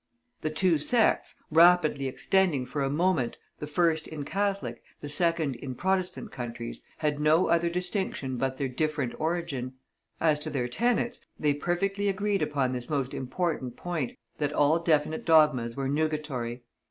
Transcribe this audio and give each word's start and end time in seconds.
The 0.41 0.49
two 0.49 0.71
new 0.71 0.77
sects, 0.79 1.35
rapidly 1.51 2.07
extending 2.07 2.65
for 2.65 2.81
a 2.81 2.89
moment, 2.89 3.37
the 3.59 3.67
first 3.67 4.07
in 4.07 4.23
Catholic, 4.25 4.81
the 4.99 5.09
second 5.09 5.57
in 5.57 5.75
Protestant 5.75 6.31
countries, 6.31 6.81
had 6.97 7.19
no 7.19 7.49
other 7.49 7.69
distinction 7.69 8.37
but 8.37 8.57
their 8.57 8.67
different 8.67 9.13
origin; 9.21 9.73
as 10.19 10.39
to 10.39 10.49
their 10.49 10.67
tenets, 10.67 11.23
they 11.39 11.53
perfectly 11.53 12.09
agreed 12.09 12.41
upon 12.41 12.71
this 12.71 12.89
most 12.89 13.13
important 13.13 13.77
point 13.77 14.17
that 14.39 14.53
all 14.53 14.79
definite 14.79 15.23
dogmas 15.23 15.77
were 15.77 15.87
nugatory. 15.87 16.63